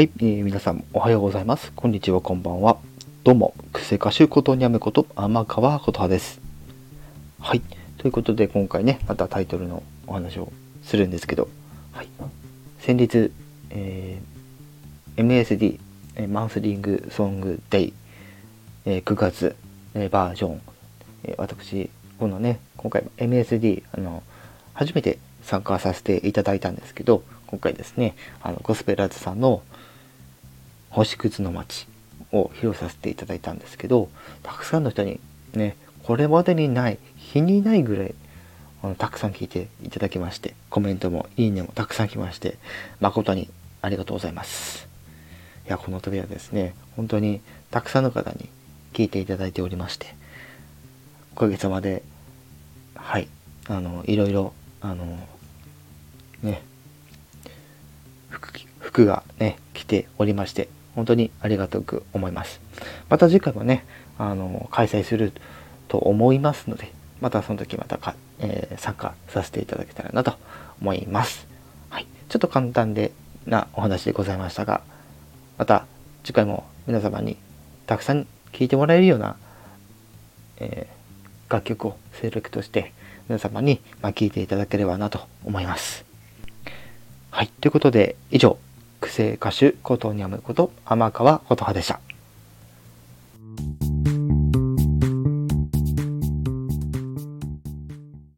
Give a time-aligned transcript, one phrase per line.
[0.00, 1.72] はい、えー、皆さんおはようございます。
[1.76, 2.78] こんにちは、こんばんは。
[3.22, 6.40] どうも、癖歌手ことにゃむこと天川琴葉です。
[7.38, 7.60] はい、
[7.98, 10.50] ということで今回ね、またタイトルのお話を
[10.82, 11.48] するんですけど、
[11.92, 12.08] はい、
[12.78, 13.30] 先日、
[13.68, 15.78] えー、MSD、
[16.16, 17.92] えマンスリングソングデイ、
[18.86, 19.54] えー、9月、
[19.92, 20.62] えー、バージョン、
[21.24, 24.22] え私、このね、今回 MSD、あの、
[24.72, 29.62] 初めて参加させていただいたんですけど、今回ですね、あのゴスペラーズさんの
[30.90, 31.86] 星屑の街
[32.32, 34.08] を披露させていただいたんですけど、
[34.42, 35.20] たくさんの人に
[35.54, 38.14] ね、これまでにない、日にないぐらい、
[38.82, 42.56] あのたくさん聞いていただきまして、コメントもいいねもたくさん来まして、
[43.00, 43.48] 誠に
[43.82, 44.88] ありがとうございます。
[45.66, 48.48] いや、この度はですね、本当にたくさんの方に
[48.92, 50.14] 聞いていただいておりまして、
[51.32, 52.02] おかげさまで、
[52.96, 53.28] はい、
[53.68, 55.18] あの、いろいろ、あの、
[56.42, 56.62] ね、
[58.80, 62.60] 服がね、来ておりまして、本当にありがたく思います。
[63.08, 63.84] また次回もね、
[64.18, 65.32] あの、開催する
[65.88, 70.34] と思いますので、またその時またか、えー、参加させていただけたらなと
[70.80, 71.46] 思います。
[71.90, 72.06] はい。
[72.28, 73.12] ちょっと簡単で
[73.46, 74.82] なお話でございましたが、
[75.58, 75.86] また
[76.24, 77.36] 次回も皆様に
[77.86, 79.36] たくさん聴いてもらえるような、
[80.58, 82.92] えー、楽曲をセレクトして
[83.28, 86.04] 皆様に聴、まいていただければなと思います。
[87.30, 87.48] はい。
[87.60, 88.58] ということで、以上、
[89.00, 92.00] 癖歌手、ことにゃむこと、天川琴葉でした。